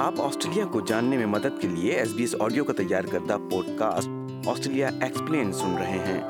آپ 0.00 0.20
آسٹریلیا 0.20 0.64
کو 0.72 0.80
جاننے 0.80 1.16
میں 1.16 1.26
مدد 1.26 1.60
کے 1.60 1.68
لیے 1.68 1.92
ایس 1.92 2.12
بی 2.12 2.22
ایس 2.22 2.34
آڈیو 2.40 2.64
کا 2.64 2.72
تیار 2.72 3.04
کردہ 3.04 3.36
پوڈ 3.50 3.66
کاسٹ 3.78 4.08
آسٹریلیا 4.48 4.90
ایکسپلین 5.00 5.52
سن 5.52 5.78
رہے 5.78 5.98
ہیں۔ 5.98 6.20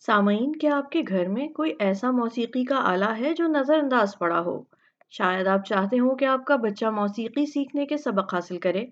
سامعین، 0.00 0.56
کیا 0.56 0.76
آپ 0.76 0.90
کے 0.90 1.02
گھر 1.08 1.28
میں 1.28 1.48
کوئی 1.48 1.74
ایسا 1.78 2.10
موسیقی 2.10 2.64
کا 2.64 2.76
آلہ 2.78 3.10
ہے 3.20 3.34
جو 3.34 3.46
نظر 3.46 3.78
انداز 3.78 4.18
پڑا 4.18 4.40
ہو؟ 4.40 4.62
شاید 5.10 5.46
آپ 5.46 5.66
چاہتے 5.66 5.98
ہوں 5.98 6.16
کہ 6.16 6.24
آپ 6.24 6.44
کا 6.44 6.56
بچہ 6.56 6.86
موسیقی 6.86 7.46
سیکھنے 7.46 7.86
کے 7.86 7.96
سبق 7.96 8.34
حاصل 8.34 8.58
کرے 8.58 8.84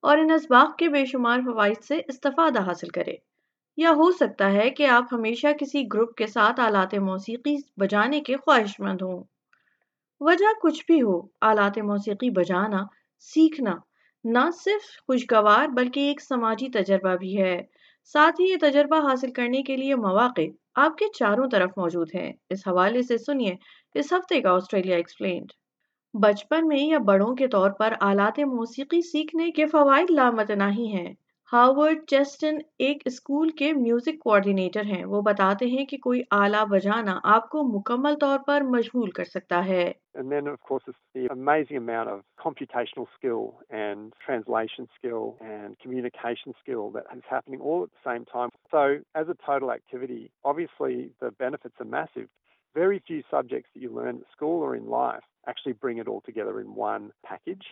اور 0.00 0.18
ان 0.18 0.30
اسباق 0.30 0.76
کے 0.76 0.88
بے 0.88 1.04
شمار 1.04 1.38
فوائد 1.38 1.84
سے 1.84 2.00
استفادہ 2.08 2.60
حاصل 2.60 2.88
کرے۔ 2.88 3.31
یا 3.76 3.90
ہو 3.90 4.10
سکتا 4.12 4.52
ہے 4.52 4.70
کہ 4.70 4.86
آپ 4.86 5.04
ہمیشہ 5.12 5.46
کسی 5.60 5.82
گروپ 5.94 6.14
کے 6.14 6.26
ساتھ 6.26 6.60
آلات 6.60 6.94
موسیقی 6.94 7.56
بجانے 7.76 8.20
کے 8.20 8.36
خواہش 8.36 8.80
مند 8.80 9.02
ہوں۔ 9.02 9.22
وجہ 10.20 10.52
کچھ 10.62 10.84
بھی 10.86 11.02
ہو، 11.02 11.20
آلات 11.40 11.78
موسیقی 11.78 12.30
بجانا، 12.30 12.84
سیکھنا، 13.18 13.74
نہ 14.24 14.50
صرف 14.64 14.82
خوشگوار 15.06 15.68
بلکہ 15.68 16.00
ایک 16.00 16.20
سماجی 16.22 16.68
تجربہ 16.68 17.16
بھی 17.16 17.42
ہے۔ 17.42 17.62
ساتھ 18.04 18.40
ہی 18.40 18.46
یہ 18.46 18.56
تجربہ 18.60 19.10
حاصل 19.10 19.32
کرنے 19.32 19.62
کے 19.62 19.76
لیے 19.76 19.94
مواقع 19.94 20.40
آپ 20.74 20.98
کے 20.98 21.04
چاروں 21.14 21.48
طرف 21.52 21.70
موجود 21.76 22.14
ہیں۔ 22.14 22.32
اس 22.50 22.68
حوالے 22.68 23.02
سے 23.02 23.18
سنیے 23.18 23.54
اس 23.94 24.12
ہفتے 24.12 24.40
کا 24.40 24.50
آسٹریلیا 24.50 24.96
ایکسپلینڈ 24.96 25.52
بچپن 26.14 26.68
میں 26.68 26.78
یا 26.78 26.98
بڑوں 26.98 27.34
کے 27.34 27.48
طور 27.48 27.70
پر 27.70 27.94
آلات 28.00 28.38
موسیقی 28.38 29.00
سیکھنے 29.02 29.50
کے 29.50 29.66
فوائد 29.66 30.10
لامتناہی 30.10 30.86
ہیں۔ 30.86 31.12
ہاورڈ 31.52 32.04
چیسٹن 32.10 32.58
ایک 32.84 33.02
اسکول 33.06 33.50
کے 33.56 33.72
میوزک 33.72 34.18
کوآرڈینیٹر 34.20 34.84
ہیں 34.90 35.04
وہ 35.04 35.20
بتاتے 35.22 35.66
ہیں 35.70 35.84
کہ 35.86 35.96
کوئی 36.02 36.22
آلہ 36.30 36.64
بجانا 36.70 37.18
آپ 37.32 37.48
کو 37.50 37.62
مکمل 37.72 38.14
طور 38.20 38.38
پر 38.46 38.62
مشغول 38.68 39.10
کر 39.18 39.24
سکتا 39.34 39.64
ہے 39.66 39.90
And 40.14 40.32
then, 40.32 40.48
of 40.52 40.56
course, 40.68 40.88
it's 40.90 41.04
the 41.18 41.26
amazing 41.32 41.78
amount 41.78 42.10
of 42.14 42.18
computational 42.44 43.06
skill 43.12 43.44
and 43.82 44.16
translation 44.24 44.88
skill 44.96 45.22
and 45.52 45.78
communication 45.84 46.56
skill 46.58 46.90
that 46.96 47.06
is 47.16 47.30
happening 47.34 47.62
all 47.70 47.80
at 47.84 47.92
the 47.94 48.02
same 48.08 48.26
time. 48.32 48.52
So, 48.74 48.82
as 49.22 49.32
a 49.34 49.38
total 49.46 49.72
activity, 49.76 50.20
obviously 50.52 50.96
the 51.26 51.30
benefits 51.44 51.86
are 51.86 51.90
massive. 51.94 52.28
Very 52.76 53.00
few 53.06 53.22
subjects 53.30 53.70
that 53.74 53.86
you 53.86 53.92
learn 54.00 54.20
at 54.24 54.36
school 54.36 54.58
or 54.68 54.74
in 54.80 54.92
life 54.98 55.26
actually 55.46 55.72
bring 55.84 55.98
it 55.98 56.08
all 56.08 56.22
together 56.30 56.60
in 56.60 56.74
one 56.74 57.10
package. 57.24 57.66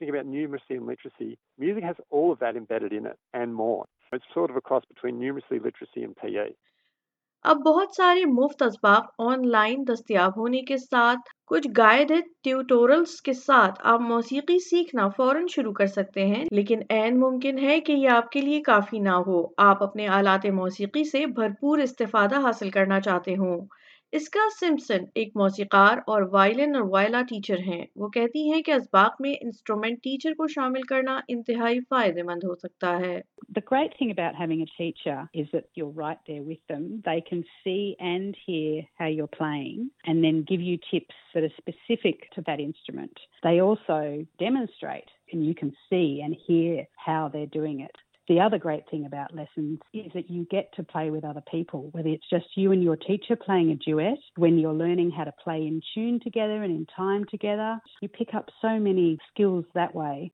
Think 0.00 0.10
about 0.10 0.26
numeracy 0.26 0.70
and 0.72 0.86
literacy. 0.86 1.38
Music 1.58 1.84
has 1.84 1.96
all 2.08 2.32
of 2.32 2.38
that 2.38 2.56
embedded 2.56 2.92
in 2.92 3.04
it 3.04 3.18
and 3.34 3.54
more. 3.54 3.84
It's 4.12 4.24
sort 4.32 4.50
of 4.50 4.56
a 4.56 4.60
cross 4.62 4.82
between 4.86 5.16
numeracy, 5.16 5.62
literacy, 5.62 6.02
and 6.02 6.16
PE. 6.16 6.50
اب 7.44 7.56
بہت 7.56 7.94
سارے 7.96 8.24
مفت 8.28 8.62
اسباق 8.62 9.04
on 9.18 9.46
line 9.48 9.84
دستیاب 9.88 10.36
ہونے 10.36 10.60
کے 10.62 10.76
ساتھ 10.76 11.28
کچھ 11.50 11.68
گائیڈڈ 11.78 12.26
ٹیوٹورلز 12.44 13.20
کے 13.22 13.32
ساتھ 13.32 13.80
آپ 13.92 14.00
موسیقی 14.00 14.58
سیکھنا 14.64 15.08
فوراً 15.08 15.46
شروع 15.50 15.72
کر 15.72 15.86
سکتے 15.86 16.26
ہیں 16.26 16.44
لیکن 16.50 16.82
عین 16.90 17.18
ممکن 17.20 17.58
ہے 17.58 17.80
کہ 17.80 17.92
یہ 17.92 18.08
آپ 18.10 18.30
کے 18.30 18.40
لیے 18.40 18.60
کافی 18.62 18.98
نہ 18.98 19.14
ہو 19.26 19.42
آپ 19.64 19.82
اپنے 19.82 20.08
آلات 20.18 20.46
موسیقی 20.54 21.04
سے 21.04 21.24
بھرپور 21.34 21.78
استفادہ 21.78 22.40
حاصل 22.46 22.70
کرنا 22.70 23.00
چاہتے 23.00 23.36
ہوں 23.36 23.60
اسکا 24.12 24.40
سمپسن 24.58 25.04
ایک 25.14 25.36
موسیقار 25.36 25.98
اور 26.12 26.22
وائلن 26.30 26.74
اور 26.76 26.84
وائلا 26.90 27.20
ٹیچر 27.28 27.58
ہیں 27.66 27.84
وہ 27.96 28.08
کہتی 28.14 28.40
ہیں 28.50 28.60
کہ 28.66 28.72
اسباق 28.72 29.20
میں 29.20 29.34
انسٹرومنٹ 29.40 29.98
ٹیچر 30.02 30.32
کو 30.38 30.46
شامل 30.54 30.82
کرنا 30.88 31.18
انتہائی 31.34 31.78
فائدہ 31.90 32.22
مند 32.30 32.44
ہو 32.44 32.54
سکتا 32.62 32.98
ہے 33.00 33.20
The 33.56 33.62
great 33.68 33.94
thing 33.98 34.10
about 34.12 34.36
having 34.40 34.60
a 34.62 34.66
teacher 34.72 35.14
is 35.42 35.46
that 35.52 35.64
you're 35.74 35.94
right 36.02 36.18
there 36.26 36.42
with 36.50 36.60
them. 36.72 36.84
They 37.04 37.20
can 37.30 37.40
see 37.62 37.96
and 38.10 38.36
hear 38.42 38.84
how 39.00 39.08
you're 39.14 39.32
playing 39.38 39.88
and 40.04 40.26
then 40.26 40.44
give 40.50 40.66
you 40.66 40.76
tips 40.90 41.16
that 41.32 41.48
are 41.48 41.56
specific 41.56 42.28
to 42.36 42.46
that 42.50 42.60
instrument. 42.60 43.24
They 43.48 43.56
also 43.60 43.98
demonstrate 44.44 45.10
and 45.32 45.48
you 45.48 45.56
can 45.62 45.74
see 45.88 46.06
and 46.26 46.36
hear 46.46 46.86
how 47.08 47.22
they're 47.32 47.54
doing 47.58 47.80
it. 47.80 48.06
The 48.28 48.40
other 48.40 48.58
great 48.58 48.88
thing 48.88 49.06
about 49.06 49.34
lessons 49.34 49.80
is 49.92 50.12
that 50.14 50.30
you 50.30 50.46
get 50.50 50.72
to 50.74 50.84
play 50.84 51.10
with 51.10 51.24
other 51.24 51.42
people, 51.50 51.88
whether 51.92 52.08
it's 52.08 52.28
just 52.30 52.56
you 52.56 52.70
and 52.70 52.82
your 52.82 52.96
teacher 52.96 53.36
playing 53.36 53.72
a 53.72 53.76
duet, 53.76 54.18
when 54.36 54.58
you're 54.58 54.72
learning 54.74 55.10
how 55.10 55.24
to 55.24 55.32
play 55.42 55.66
in 55.66 55.80
tune 55.92 56.20
together 56.20 56.62
and 56.62 56.72
in 56.72 56.86
time 56.86 57.24
together. 57.24 57.78
You 58.00 58.08
pick 58.08 58.34
up 58.34 58.50
so 58.62 58.78
many 58.78 59.18
skills 59.30 59.64
that 59.74 59.94
way. 59.94 60.30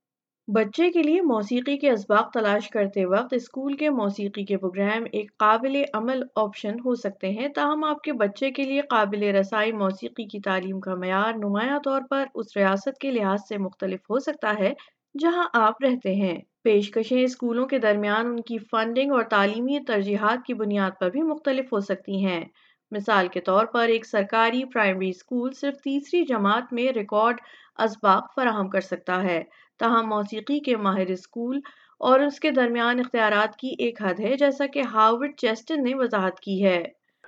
بچے 0.48 0.91
کے 0.92 1.02
لیے 1.02 1.20
موسیقی 1.20 1.76
کے 1.78 1.91
اسباق 1.91 2.30
تلاش 2.32 2.69
کرتے 2.70 3.04
وقت 3.04 3.32
school 3.34 3.76
کے 3.76 3.88
موسیقی 3.91 4.44
کے 4.47 4.56
پروگرام 4.56 5.04
ایک 5.12 5.30
قابل 5.38 5.76
عمل 5.94 6.22
آپشن 6.42 6.78
ہو 6.84 6.94
سکتے 6.94 7.30
ہیں 7.38 7.48
تاہم 7.54 7.84
آپ 7.84 8.03
کے 8.04 8.12
بچے 8.20 8.50
کے 8.58 8.64
لیے 8.64 8.82
قابل 8.91 9.22
رسائی 9.36 9.72
موسیقی 9.80 10.26
کی 10.28 10.41
تعلیم 10.44 10.78
کا 10.80 10.94
معیار 10.94 11.32
نمایاں 11.38 11.78
طور 11.84 12.03
پر 12.10 12.24
اس 12.34 12.56
ریاست 12.56 12.98
کے 13.00 13.10
لحاظ 13.10 13.48
سے 13.48 13.58
مختلف 13.58 14.10
ہو 14.10 14.18
سکتا 14.28 14.54
ہے 14.58 14.72
جہاں 15.15 15.49
آپ 15.53 15.83
رہتے 15.83 16.15
ہیں۔ 16.15 16.34
پیشکشیں 16.62 17.22
اسکولوں 17.22 17.67
کے 17.67 17.78
درمیان 17.78 18.27
ان 18.27 18.41
کی 18.41 18.59
فنڈنگ 18.71 19.12
اور 19.12 19.22
تعلیمی 19.22 19.78
ترجیحات 19.87 20.44
کی 20.47 20.55
بنیاد 20.55 20.91
پر 21.00 21.11
بھی 21.11 21.22
مختلف 21.22 21.72
ہو 21.72 21.81
سکتی 21.81 22.25
ہیں۔ 22.25 22.44
مثال 22.93 23.28
کے 23.28 23.41
طور 23.41 23.66
پر، 23.66 23.89
ایک 23.89 24.06
سرکاری 24.06 24.65
پرائمری 24.65 25.09
اسکول 25.09 25.53
صرف 25.53 25.77
تیسری 25.84 26.25
جماعت 26.25 26.72
میں 26.72 26.93
ریکارڈ 26.93 27.41
اسباق 27.78 28.33
فراہم 28.34 28.69
کر 28.69 28.81
سکتا 28.81 29.22
ہے۔ 29.22 29.43
تاہم، 29.78 30.09
موسیقی 30.09 30.61
کے 30.61 30.77
ماہر 30.77 31.11
اسکول 31.11 31.61
اور 32.00 32.21
اس 32.21 32.41
کے 32.41 32.50
درمیان 32.50 33.00
اختیارات 33.00 33.56
کی 33.56 33.75
ایک 33.78 34.03
حد 34.03 34.21
ہے، 34.21 34.37
جیسا 34.37 34.66
کہ 34.66 34.83
ہاورڈ 34.93 35.37
چیسٹن 35.37 35.84
نے 35.84 35.95
وضاحت 35.95 36.41
کی 36.41 36.65
ہے۔ 36.65 36.83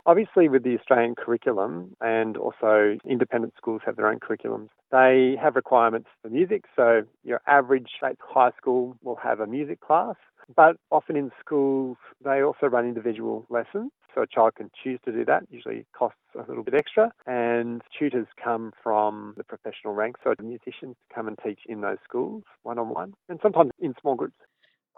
Obviously, 0.09 0.49
with 0.49 0.63
the 0.63 0.75
Australian 0.75 1.15
curriculum 1.15 1.95
and 2.01 2.39
also 2.39 2.97
independent 3.07 3.53
schools 3.59 3.83
have 3.85 3.97
their 3.97 4.09
own 4.09 4.19
curriculums, 4.19 4.69
they 4.91 5.37
have 5.39 5.55
requirements 5.55 6.09
for 6.23 6.31
music. 6.31 6.65
So, 6.75 7.03
your 7.25 7.43
average 7.47 7.91
high 8.01 8.53
school 8.57 8.97
will 9.03 9.17
have 9.17 9.41
a 9.41 9.47
music 9.47 9.83
class, 9.83 10.15
but 10.57 10.77
often 10.91 11.15
in 11.15 11.31
schools, 11.39 11.99
they 12.25 12.41
also 12.41 12.69
run 12.69 12.87
individual 12.87 13.45
lessons. 13.51 13.91
So, 14.15 14.23
a 14.23 14.27
child 14.27 14.55
can 14.55 14.71
choose 14.83 14.99
to 15.05 15.13
do 15.13 15.27
that, 15.27 15.43
usually 15.51 15.85
costs 15.95 16.17
a 16.35 16.49
little 16.49 16.65
bit 16.65 16.73
extra. 16.73 17.13
And 17.27 17.83
tutors 17.99 18.29
come 18.43 18.73
from 18.83 19.35
the 19.37 19.45
professional 19.45 19.93
ranks, 19.93 20.21
so 20.25 20.33
musicians 20.43 20.97
come 21.15 21.29
and 21.29 21.39
teach 21.45 21.61
in 21.67 21.83
those 21.83 21.99
schools 22.03 22.45
one 22.63 22.79
on 22.79 22.89
one, 22.89 23.13
and 23.29 23.41
sometimes 23.43 23.73
in 23.79 23.93
small 24.01 24.15
groups. 24.15 24.37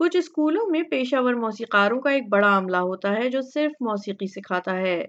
کچھ 0.01 0.17
اسکولوں 0.17 0.71
میں 0.71 0.83
پیشہ 0.83 1.17
ور 1.19 1.35
موسیقاروں 1.35 2.01
کا 2.01 2.11
ایک 2.11 2.29
بڑا 2.29 2.59
عملہ 2.59 2.77
ہوتا 2.77 3.17
ہے 3.17 3.31
جو 3.31 3.41
صرف 3.41 3.73
موسیقی 3.81 4.27
سکھاتا 4.27 4.77
ہے۔ 4.77 5.05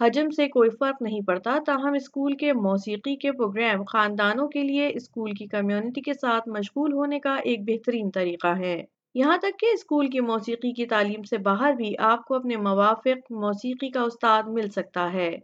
حجم 0.00 0.30
سے 0.30 0.48
کوئی 0.48 0.70
فرق 0.70 1.02
نہیں 1.02 1.20
پڑتا، 1.26 1.58
تاہم 1.66 1.92
اسکول 1.92 2.36
کے 2.36 2.52
موسیقی 2.52 3.16
کے 3.16 3.32
پروگرام 3.32 3.84
خاندانوں 3.84 4.48
کے 4.48 4.62
لیے 4.62 4.90
اسکول 4.94 5.32
کی 5.32 5.46
کمیونٹی 5.46 6.00
کے 6.00 6.14
ساتھ 6.14 6.48
مشغول 6.48 6.92
ہونے 6.92 7.20
کا 7.20 7.34
ایک 7.34 7.60
بہترین 7.62 8.10
طریقہ 8.10 8.58
ہے۔ 8.58 8.84
یہاں 9.14 9.36
تک 9.36 9.58
کہ 9.58 9.66
اسکول 9.72 10.06
کی 10.06 10.20
موسیقی 10.20 10.72
کی 10.72 10.86
تعلیم 10.86 11.22
سے 11.22 11.38
باہر 11.38 11.72
بھی 11.72 11.94
آپ 11.98 12.24
کو 12.24 12.34
اپنے 12.34 12.56
موافق 12.56 13.32
موسیقی 13.32 13.90
کا 13.90 14.02
استاد 14.02 14.42
مل 14.46 14.70
سکتا 14.70 15.12
ہے۔ 15.12 15.36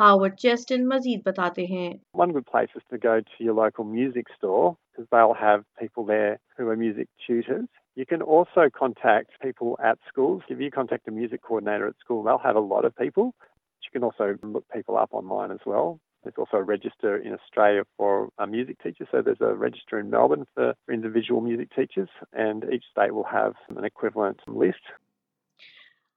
ہاورڈ 0.00 0.36
چیسٹن 0.36 0.88
مزید 0.88 1.20
بتاتے 1.24 1.64
ہیں۔ 1.64 1.94
One 2.20 2.30
good 2.30 2.42
place 2.42 2.70
is 2.76 2.84
to 2.94 3.10
go 3.10 3.16
to 3.20 3.46
your 3.46 3.58
local 3.64 3.94
music 3.94 4.32
store 4.36 4.64
because 4.64 5.08
they'll 5.12 5.38
have 5.44 5.60
people 5.82 6.06
there 6.14 6.34
who 6.58 6.70
are 6.70 6.80
music 6.84 7.06
tutors. 7.28 7.64
You 7.96 8.04
can 8.04 8.20
also 8.20 8.68
contact 8.70 9.30
people 9.42 9.78
at 9.82 9.98
schools. 10.06 10.42
If 10.48 10.60
you 10.60 10.70
contact 10.70 11.08
a 11.08 11.10
music 11.10 11.42
coordinator 11.42 11.86
at 11.88 11.98
school, 11.98 12.22
they'll 12.22 12.38
have 12.38 12.56
a 12.56 12.60
lot 12.60 12.84
of 12.84 12.94
people. 12.94 13.34
You 13.82 13.90
can 13.92 14.04
also 14.04 14.36
look 14.42 14.64
people 14.72 14.98
up 14.98 15.10
online 15.12 15.50
as 15.50 15.60
well. 15.64 15.98
There's 16.22 16.34
also 16.38 16.58
a 16.58 16.62
register 16.62 17.16
in 17.16 17.32
Australia 17.32 17.84
for 17.96 18.28
a 18.38 18.46
music 18.46 18.82
teacher. 18.82 19.06
So 19.10 19.22
there's 19.22 19.40
a 19.40 19.54
register 19.54 19.98
in 19.98 20.10
Melbourne 20.10 20.44
for 20.54 20.74
individual 20.92 21.40
music 21.40 21.68
teachers, 21.74 22.08
and 22.32 22.64
each 22.72 22.84
state 22.90 23.14
will 23.14 23.30
have 23.32 23.54
an 23.76 23.84
equivalent 23.84 24.40
list. 24.46 24.84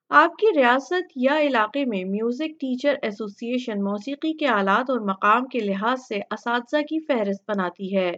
آپ 0.10 0.36
کی 0.36 0.48
ریاست 0.56 1.12
یا 1.16 1.38
علاقے 1.40 1.84
میں 1.86 2.04
music 2.06 2.60
teacher 2.60 2.96
ایسوسی 3.02 3.52
ایشن 3.52 3.84
موسیقی 3.84 4.34
کے 4.38 4.48
آلات 4.48 4.90
اور 4.90 5.00
مقام 5.10 5.46
کے 5.48 5.60
لحاظ 5.60 6.08
سے 6.08 6.20
اساتذہ 6.32 6.82
کی 6.90 7.00
فہرست 7.08 7.44
بناتی 7.50 7.96
ہے 7.96 8.12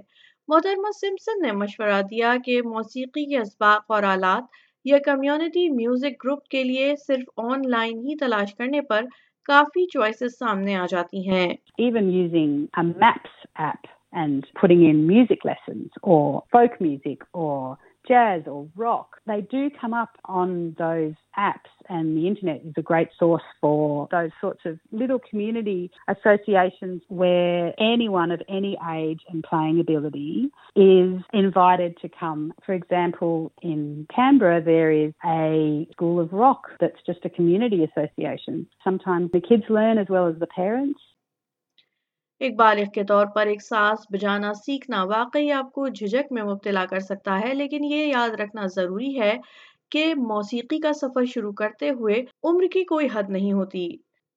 محترمہ 0.51 0.91
سمسن 0.91 1.41
نے 1.41 1.51
مشورہ 1.51 2.01
دیا 2.01 2.35
کہ 2.45 2.61
موسیقی 2.61 3.25
کے 3.25 3.37
اسباق 3.37 3.83
اور 3.87 4.03
آلات 4.03 4.43
یا 4.85 4.97
کمیونٹی 5.05 5.69
میوزک 5.69 6.25
گروپ 6.25 6.43
کے 6.43 6.63
لیے 6.63 6.95
صرف 6.95 7.29
آن 7.37 7.61
لائن 7.69 7.97
ہی 7.97 8.15
تلاش 8.15 8.55
کرنے 8.55 8.81
پر 8.81 9.01
کافی 9.45 9.87
چوائسز 9.87 10.37
سامنے 10.39 10.75
آ 10.75 10.85
جاتی 10.89 11.29
ہیں۔ 11.29 11.53
Even 11.77 12.11
using 12.11 12.65
maps 12.77 13.01
maps 13.03 13.65
app 13.65 13.87
and 14.13 14.41
putting 14.61 14.83
in 14.89 14.99
music 15.13 15.45
lessons 15.45 15.87
or 16.03 16.39
folk 16.55 16.87
music 16.87 17.23
jazz 18.07 18.43
or 18.47 18.67
rock, 18.75 19.17
they 19.27 19.41
do 19.41 19.69
come 19.79 19.93
up 19.93 20.17
on 20.25 20.75
those 20.77 21.13
apps, 21.37 21.69
and 21.89 22.17
the 22.17 22.27
internet 22.27 22.61
is 22.65 22.73
a 22.77 22.81
great 22.81 23.09
source 23.17 23.43
for 23.59 24.07
those 24.11 24.31
sorts 24.39 24.61
of 24.65 24.79
little 24.91 25.19
community 25.19 25.91
associations 26.07 27.01
where 27.07 27.73
anyone 27.79 28.31
of 28.31 28.41
any 28.49 28.77
age 28.93 29.21
and 29.29 29.43
playing 29.43 29.79
ability 29.79 30.49
is 30.75 31.21
invited 31.33 31.97
to 32.01 32.09
come. 32.09 32.53
For 32.65 32.73
example, 32.73 33.51
in 33.61 34.07
Canberra, 34.13 34.61
there 34.61 34.91
is 34.91 35.13
a 35.25 35.87
school 35.91 36.19
of 36.19 36.33
rock 36.33 36.67
that's 36.79 37.01
just 37.05 37.19
a 37.25 37.29
community 37.29 37.83
association. 37.83 38.67
Sometimes 38.83 39.31
the 39.31 39.41
kids 39.41 39.63
learn 39.69 39.97
as 39.97 40.07
well 40.09 40.27
as 40.27 40.37
the 40.39 40.47
parents. 40.47 40.99
ایک 42.41 42.55
بالغ 42.55 42.89
کے 42.93 43.03
طور 43.03 43.25
پر 43.35 43.47
ایک 43.47 43.61
ساز 43.61 44.05
بجانا 44.13 44.53
سیکھنا 44.55 45.03
واقعی 45.03 45.51
آپ 45.51 45.71
کو 45.71 45.87
جھجک 45.87 46.31
میں 46.31 46.43
مبتلا 46.43 46.85
کر 46.85 46.99
سکتا 46.99 47.39
ہے، 47.39 47.53
لیکن 47.53 47.83
یہ 47.83 48.05
یاد 48.05 48.39
رکھنا 48.39 48.65
ضروری 48.75 49.19
ہے 49.19 49.33
کہ 49.91 50.13
موسیقی 50.17 50.79
کا 50.79 50.93
سفر 50.93 51.25
شروع 51.25 51.51
کرتے 51.53 51.89
ہوئے 51.89 52.21
عمر 52.43 52.67
کی 52.73 52.83
کوئی 52.83 53.07
حد 53.13 53.29
نہیں 53.29 53.53
ہوتی۔ 53.53 53.87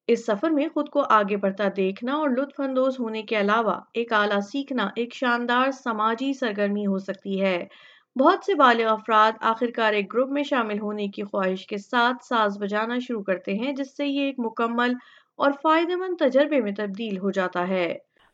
اس 0.09 0.27
سفر 0.27 0.51
میں 0.51 0.69
خود 0.75 0.89
کو 0.89 1.03
آگے 1.11 1.37
بڑھتا 1.37 1.69
دیکھنا 1.77 2.15
اور 2.15 2.31
لطف 2.31 2.61
اندوز 2.61 2.99
ہونے 3.01 3.23
کے 3.23 3.41
علاوہ 3.41 3.79
ایک 3.95 4.12
آلہ 4.12 4.41
سیکھنا 4.51 4.89
ایک 4.97 5.15
شاندار 5.15 5.71
سماجی 5.75 6.33
سرگرمی 6.33 6.87
ہو 6.87 6.99
سکتی 6.99 7.41
ہے۔ 7.41 7.59
بہت 8.17 8.45
سے 8.47 8.55
بالغ 8.55 8.89
افراد 8.89 9.33
آخرکار 9.43 9.93
ایک 9.93 10.12
گروپ 10.12 10.31
میں 10.31 10.43
شامل 10.43 10.81
ہونے 10.81 11.06
کی 11.09 11.23
خواہش 11.23 11.67
کے 11.67 11.79
ساتھ 11.81 12.25
ساز 12.25 12.59
بجانا 12.59 12.99
شروع 12.99 13.23
کرتے 13.23 13.55
ہیں، 13.55 13.73
جس 13.73 13.97
سے 13.97 14.06
یہ 14.06 14.21
ایک 14.21 14.35
مکمل 14.39 14.93
اور 15.39 15.53
فائدہ 15.63 15.97
مند 15.97 16.19
تجربے 16.19 16.61
میں 16.61 16.73
تبدیل 16.73 17.19
ہو 17.19 17.31
جاتا 17.31 17.69
ہے 17.69 17.87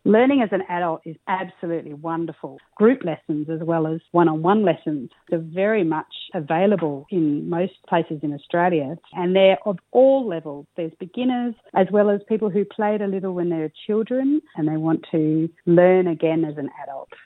Learning 0.07 0.41
as 0.41 0.53
an 0.53 0.63
adult 0.71 1.03
is 1.05 1.17
absolutely 1.29 1.93
wonderful. 1.95 2.53
Group 2.75 3.03
lessons 3.05 3.51
as 3.51 3.61
well 3.63 3.87
as 3.87 3.99
one-on-one 4.13 4.63
lessons 4.63 5.11
are 5.31 5.39
very 5.39 5.85
much 5.85 6.15
available 6.33 6.95
in 7.11 7.51
most 7.51 7.75
places 7.87 8.23
in 8.23 8.33
Australia 8.33 8.87
and 9.15 9.37
they're 9.37 9.59
of 9.67 9.83
all 9.93 10.27
levels. 10.27 10.65
There's 10.77 10.95
beginners 10.99 11.55
as 11.75 11.87
well 11.91 12.09
as 12.09 12.23
people 12.31 12.49
who 12.49 12.65
played 12.65 13.03
a 13.03 13.07
little 13.07 13.35
when 13.35 13.51
they 13.51 13.59
were 13.59 13.73
children 13.87 14.41
and 14.57 14.67
they 14.67 14.79
want 14.79 15.05
to 15.11 15.51
learn 15.67 16.07
again 16.09 16.47
as 16.47 16.57
an 16.57 16.71
adult. 16.85 17.21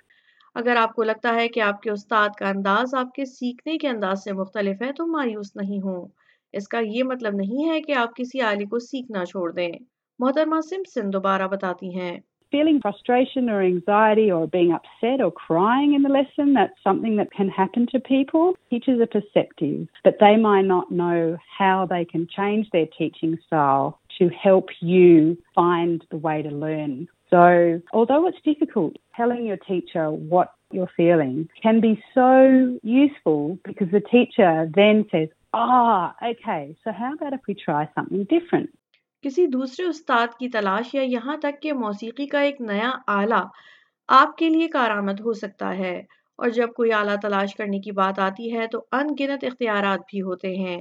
اگر 0.57 0.77
آپ 0.77 0.95
کو 0.95 1.03
لگتا 1.03 1.35
ہے 1.35 1.49
کہ 1.49 1.61
آپ 1.61 1.81
کے 1.83 1.91
استاد 1.91 2.37
کا 2.39 2.49
انداز 2.49 2.95
آپ 2.95 3.15
کے 3.15 3.25
سیکھنے 3.27 3.79
کے 3.79 3.89
انداز 3.89 4.25
سے 4.25 4.33
مختلف 4.33 4.83
ہے 4.83 4.93
تو 4.93 5.07
مایوس 5.07 5.57
نہیں 5.57 5.81
ہوں 5.81 6.07
اس 6.55 6.69
کا 6.69 6.79
یہ 6.87 7.05
مطلب 7.05 7.35
نہیں 7.35 7.71
ہے 7.71 7.81
کہ 7.81 7.93
آپ 7.93 8.17
کسی 8.17 8.41
آلی 8.41 8.65
کو 8.65 8.79
سیکھنا 8.79 9.25
چھوڑ 9.25 9.53
دیں۔ 9.53 9.73
محترمہ 10.19 10.61
سمسن 10.61 11.13
دوبارہ 11.13 11.49
بتاتی 11.49 12.01
ہیں۔ 12.01 12.21
محترما 35.11 35.44
Ah, 35.55 36.15
okay, 36.23 36.75
so 36.85 36.93
how 36.93 37.13
about 37.15 37.35
if 37.35 37.41
we 37.49 37.55
try 37.55 37.83
something 37.89 38.25
different? 38.25 38.69
کسی 39.25 39.47
دوسرے 39.47 39.87
استاد 39.87 40.29
کی 40.39 40.49
تلاش 40.49 40.95
یا 40.95 41.03
یہاں 41.03 41.37
تک 41.37 41.63
کہ 41.63 41.73
موسیقی 41.73 42.27
کا 42.27 42.41
ایک 42.41 42.61
نیا 42.61 42.91
آلہ 43.07 43.43
آپ 44.09 44.37
کے 44.37 44.49
لیے 44.49 44.69
کارآمد 44.69 45.21
ہو 45.21 45.33
سکتا 45.33 45.79
ہے۔ 45.79 45.99
اور 46.39 46.49
جب 46.49 46.73
کوئی 46.73 46.93
آلہ 46.93 47.17
تلاش 47.23 47.55
کرنے 47.55 47.79
کی 47.79 47.93
بات 47.93 48.19
آتی 48.19 48.53
ہے 48.57 48.67
تو 48.67 48.85
ان 48.93 49.07
گنت 49.21 49.45
اختیارات 49.45 50.01
بھی 50.11 50.23
ہوتے 50.23 50.55
ہیں۔ 50.57 50.77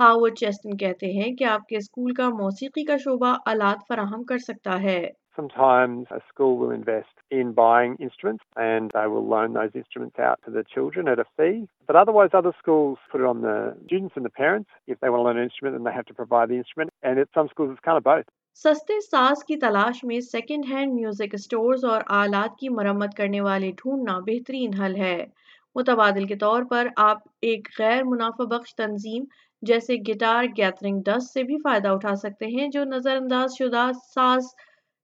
ہاورڈ 0.00 0.38
چیسٹن 0.38 0.76
کہتے 0.76 1.12
ہیں 1.12 1.36
کہ 1.36 1.44
آپ 1.44 1.66
کے 1.68 1.76
اسکول 1.76 2.14
کا 2.14 2.28
موسیقی 2.28 2.84
کا 2.84 2.96
شعبہ 2.96 3.36
آلات 3.46 3.78
فراہم 3.88 4.24
کر 4.24 4.38
سکتا 4.38 4.82
ہے۔ 4.82 5.00
Sometimes 5.38 6.08
a 6.10 6.20
school 6.28 6.56
will 6.58 6.72
invest 6.72 7.14
in 7.30 7.52
buying 7.52 7.94
instruments 8.00 8.42
and 8.56 8.90
they 8.92 9.06
will 9.06 9.24
loan 9.24 9.52
those 9.52 9.70
instruments 9.72 10.18
out 10.18 10.40
to 10.44 10.50
the 10.50 10.64
children 10.64 11.06
at 11.06 11.20
a 11.20 11.26
fee. 11.36 11.68
But 11.86 11.94
otherwise, 11.94 12.30
other 12.32 12.52
schools 12.58 12.98
put 13.12 13.20
it 13.20 13.24
on 13.24 13.42
the 13.42 13.76
students 13.84 14.14
and 14.16 14.24
the 14.24 14.30
parents. 14.30 14.68
If 14.88 14.98
they 14.98 15.08
want 15.08 15.20
to 15.20 15.24
learn 15.26 15.38
an 15.38 15.44
instrument, 15.44 15.76
then 15.76 15.84
they 15.84 15.92
have 15.92 16.06
to 16.06 16.14
provide 16.14 16.48
the 16.48 16.56
instrument. 16.56 16.90
And 17.04 17.20
at 17.20 17.28
some 17.32 17.48
schools, 17.48 17.70
it's 17.70 17.80
kind 17.80 17.98
of 17.98 18.04
both. 18.04 18.26
سستے 18.56 19.00
ساز 19.00 19.44
کی 19.44 19.56
تلاش 19.56 20.02
میں 20.04 20.20
second 20.20 20.64
hand 20.70 20.94
music 20.94 21.34
stores 21.34 21.84
اور 21.84 22.00
آلات 22.20 22.56
کی 22.58 22.68
مرمت 22.68 23.14
کرنے 23.16 23.40
والے 23.40 23.70
ڈھونڈنا 23.78 24.18
بہترین 24.26 24.74
حل 24.80 24.96
ہے 24.96 25.18
متبادل 25.76 26.26
کے 26.26 26.36
طور 26.36 26.62
پر 26.70 26.88
آپ 27.02 27.18
ایک 27.48 27.68
غیر 27.78 28.02
منافع 28.04 28.44
بخش 28.50 28.74
تنظیم 28.76 29.24
جیسے 29.62 29.96
گٹار 30.08 30.44
گیترنگ 30.56 31.02
ڈسٹ 31.06 31.32
سے 31.32 31.42
بھی 31.42 31.56
فائدہ 31.64 31.88
اٹھا 31.88 32.14
سکتے 32.22 32.46
ہیں 32.56 32.68
جو 32.68 32.84
نظر 32.84 33.16
انداز 33.16 33.56
شدہ 33.58 33.90
ساز 34.14 34.54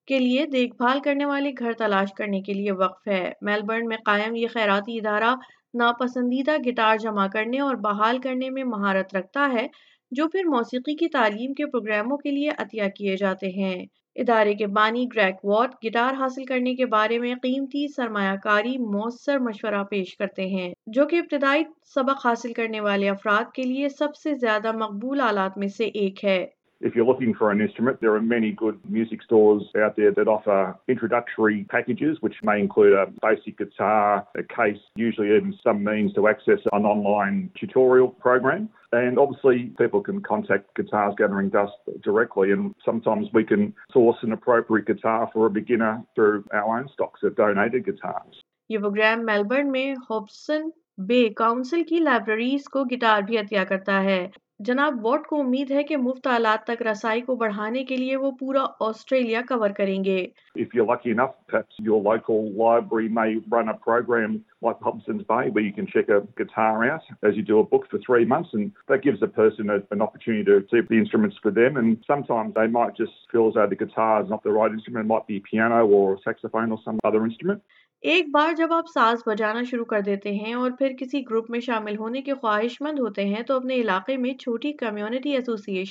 کے 0.07 0.19
لیے 0.19 0.47
دیکھ 0.47 0.75
بھال 0.77 1.01
کرنے 1.01 1.25
والے 1.25 1.51
گھر 1.59 1.73
تلاش 1.73 2.13
کرنے 2.15 2.41
کے 2.41 2.53
لیے 2.53 2.73
وقف 2.73 3.09
ہے۔ 3.09 3.33
میلبرن 3.41 3.87
میں 3.87 3.97
قائم 4.05 4.35
یہ 4.35 4.47
خیراتی 4.53 4.99
ادارہ 4.99 5.35
ناپسندیدہ 5.75 6.57
گٹار 6.67 6.97
جمع 6.97 7.27
کرنے 7.27 7.61
اور 7.61 7.75
بحال 7.75 8.19
کرنے 8.19 8.51
میں 8.51 8.65
مہارت 8.65 9.15
رکھتا 9.17 9.49
ہے، 9.53 9.67
جو 10.13 10.29
پھر 10.29 10.45
موسیقی 10.45 10.97
کی 10.97 11.09
تعلیم 11.09 11.53
کے 11.53 11.67
پروگراموں 11.67 12.17
کے 12.17 12.31
لیے 12.31 12.51
عطیہ 12.59 12.89
کیے 12.97 13.17
جاتے 13.17 13.49
ہیں۔ 13.51 13.75
ادارے 14.17 14.55
کے 14.55 14.67
بانی 14.67 15.05
گریک 15.17 15.45
واٹ 15.45 15.75
گٹار 15.85 16.15
حاصل 16.15 16.45
کرنے 16.45 16.75
کے 16.75 16.87
بارے 16.87 17.19
میں 17.19 17.35
قیمتی 17.43 17.87
سرمایہ 17.89 18.37
کاری 18.37 18.77
مؤثر 18.79 19.39
مشورہ 19.39 19.83
پیش 19.85 20.17
کرتے 20.17 20.47
ہیں، 20.47 20.73
جو 20.87 21.07
کہ 21.07 21.17
ابتدائی 21.17 21.63
سبق 21.95 22.27
حاصل 22.27 22.53
کرنے 22.53 22.81
والے 22.81 23.09
افراد 23.09 23.53
کے 23.55 23.63
لیے 23.63 23.89
سب 23.89 24.17
سے 24.17 24.35
زیادہ 24.35 24.73
مقبول 24.73 25.21
آلات 25.21 25.59
میں 25.59 25.69
سے 25.69 25.85
ایک 25.85 26.25
ہے۔ 26.25 26.47
If 26.85 26.95
you're 26.95 27.07
looking 27.07 27.33
for 27.33 27.51
an 27.51 27.63
instrument, 27.63 28.03
there 28.03 28.15
are 28.15 28.21
many 28.21 28.53
good 28.53 28.79
music 28.87 29.23
stores 29.23 29.63
out 29.83 29.97
there 29.97 30.13
that 30.13 30.29
offer 30.29 30.77
introductory 30.87 31.65
packages, 31.71 32.19
which 32.21 32.35
may 32.43 32.61
include 32.61 32.93
a 32.93 33.07
basic 33.23 33.57
guitar, 33.57 34.27
a 34.37 34.43
case, 34.43 34.83
usually 34.95 35.29
even 35.29 35.55
some 35.65 35.83
means 35.83 36.13
to 36.13 36.29
access 36.29 36.59
an 36.73 36.85
online 36.85 37.51
tutorial 37.59 38.09
program. 38.09 38.69
And 38.93 39.19
obviously, 39.19 39.73
people 39.79 40.03
can 40.03 40.21
contact 40.21 40.75
Guitars 40.77 41.15
Gathering 41.17 41.49
Dust 41.49 41.73
directly, 42.03 42.53
and 42.53 42.75
sometimes 42.85 43.29
we 43.33 43.45
can 43.45 43.73
source 43.91 44.19
an 44.21 44.33
appropriate 44.33 44.87
guitar 44.87 45.31
for 45.33 45.47
a 45.47 45.51
beginner 45.51 46.03
through 46.15 46.45
our 46.53 46.79
own 46.79 46.91
stocks 46.93 47.23
of 47.23 47.35
donated 47.35 47.87
guitars. 47.87 48.43
یہ 48.69 48.79
programme 48.79 49.25
Melbourne 49.27 49.71
میں 49.73 49.95
Hobsons 50.11 50.69
بے 50.99 51.29
council 51.37 51.83
کی 51.89 51.99
libraries 51.99 52.65
کو 52.65 52.85
guitar 52.85 53.23
بھی 53.23 53.39
عطیہ 53.39 53.65
کرتا 53.69 54.03
ہے 54.03 54.27
جناب 54.61 54.99
what 55.07 55.27
کو 55.27 55.39
امید 55.41 55.71
ہے 55.71 55.83
کہ 55.83 55.97
مفت 55.97 56.27
آلات 56.27 56.65
تک 56.67 56.83
رسائی 56.87 57.21
کو 57.21 57.35
بڑھانے 57.37 57.83
کے 57.85 57.97
لیے 57.97 58.17
وہ 58.17 58.31
پورا 58.41 58.65
آسٹریلیا 58.89 59.41
کور 59.49 59.71
کریں 59.77 60.03
گے 60.05 60.27
If 60.57 60.75
you're 60.75 60.87
lucky 60.89 61.11
enough, 61.11 61.33
perhaps 61.49 61.79
your 61.81 61.97
local 62.03 62.45
library 62.61 63.09
may 63.09 63.31
run 63.55 63.69
a 63.69 63.75
program 63.87 64.37
like 64.63 64.85
Hobson's 64.89 65.25
Bay 65.31 65.51
where 65.51 65.65
you 65.65 65.73
can 65.79 65.89
check 65.95 66.13
a 66.17 66.21
guitar 66.41 66.85
out 66.85 67.09
as 67.29 67.41
you 67.41 67.43
do 67.43 67.59
a 67.59 67.65
book 67.73 67.89
for 67.91 68.01
three 68.07 68.29
months 68.35 68.55
and 68.59 68.71
that 68.93 69.03
gives 69.03 69.25
a 69.29 69.31
person 69.41 69.73
a, 69.77 69.79
an 69.97 70.05
opportunity 70.07 70.45
to 70.45 70.59
see 70.71 70.83
the 70.93 71.01
instruments 71.05 71.41
for 71.47 71.55
them 71.59 71.81
and 71.83 72.11
sometimes 72.13 72.55
they 72.55 72.69
might 72.69 72.95
just 72.97 73.17
feel 73.33 73.49
as 73.49 73.59
though 73.59 73.67
the 73.67 73.81
guitar 73.85 74.13
is 74.23 74.31
not 74.35 74.45
the 74.45 74.55
right 74.59 74.77
instrument, 74.79 75.07
it 75.07 75.13
might 75.15 75.27
be 75.27 75.41
piano 75.51 75.81
or 75.99 76.07
saxophone 76.29 76.71
or 76.71 76.81
some 76.85 77.03
other 77.05 77.25
instrument. 77.31 77.61
ایک 78.03 78.27
بار 78.31 78.53
جب 78.53 78.73
آپ 78.73 78.89
ساز 78.95 79.23
بجانا 79.27 79.63
شروع 79.63 79.85
کر 79.85 80.01
دیتے 80.01 80.33
ہیں 80.35 80.53
اور 80.55 80.71
پھر 80.71 80.93
کسی 80.99 81.23
گروپ 81.31 81.51
میں 81.51 81.61
شامل 81.61 81.97
ہونے 81.97 82.23
کے 82.23 82.35
خواہش 82.41 82.81
مند 82.81 82.99
ہوتے 82.99 83.25
ہیں 83.25 83.43
تو 83.43 83.57
اپنے 83.57 83.75
علاقے 83.75 84.17
میں 84.17 84.33
چھوٹی 84.45 84.73
کمیونٹی 84.73 85.31
ایسوسی 85.31 85.83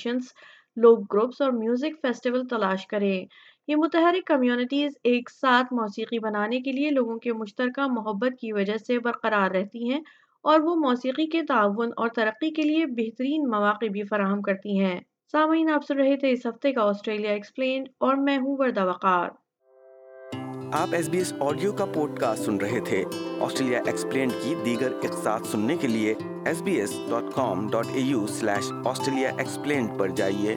لوگ 0.76 0.98
گروپس 1.12 1.40
اور 1.40 1.50
میوزک 1.52 2.00
فیسٹیول 2.02 2.46
تلاش 2.48 2.86
کریں۔ 2.86 3.24
یہ 3.68 3.76
متحرک 3.76 4.26
کمیونٹیز 4.26 4.92
ایک 5.04 5.30
ساتھ 5.30 5.72
موسیقی 5.72 6.18
بنانے 6.18 6.60
کے 6.60 6.72
لیے 6.72 6.90
لوگوں 6.90 7.18
کے 7.18 7.32
مشترکہ 7.32 7.86
محبت 7.86 8.40
کی 8.40 8.52
وجہ 8.52 8.76
سے 8.86 8.98
برقرار 8.98 9.50
رہتی 9.50 9.90
ہیں 9.90 10.00
اور 10.44 10.60
وہ 10.60 10.74
موسیقی 10.74 11.26
کے 11.26 11.42
تعاون 11.48 11.90
اور 11.96 12.08
ترقی 12.08 12.50
کے 12.50 12.62
لیے 12.62 12.86
بہترین 12.86 13.48
مواقع 13.50 13.86
بھی 13.92 14.02
فراہم 14.02 14.42
کرتی 14.42 14.78
ہیں۔ 14.78 15.00
سامعین، 15.32 15.70
آپ 15.70 15.86
سن 15.88 15.96
رہے 15.96 16.16
تھے 16.16 16.30
اس 16.30 16.46
ہفتے 16.46 16.72
کا 16.72 16.82
آسٹریلیا 16.82 17.30
ایکسپلینڈ 17.30 17.88
اور 18.00 18.16
میں 18.16 18.36
ہوں 18.38 18.56
وردہ 18.58 18.84
وقار۔ 18.84 19.28
آپ 20.74 20.88
ایس 20.92 21.08
بی 21.08 21.18
ایس 21.18 21.32
آڈیو 21.40 21.72
کا 21.72 21.84
پوڈ 21.84 22.18
کاسٹ 22.18 22.42
سن 22.42 22.56
رہے 22.56 22.80
تھے۔ 22.80 23.04
آسٹریلیا 23.40 23.80
ایکسپلینڈ 23.86 24.32
کی 24.42 24.54
دیگر 24.64 24.92
اقساط 25.02 25.46
سننے 25.46 25.76
کے 25.76 25.88
لیے 25.88 26.14
S 26.44 26.62
B 26.62 26.72
S 26.72 26.92
dot 27.10 27.22
com 27.34 27.68
dot 27.70 27.86
A 27.94 28.00
U 28.00 28.26
slash 28.26 28.72
Australia 28.84 29.30
explained 29.38 29.98
پر 29.98 30.08
جائیے۔ 30.08 30.56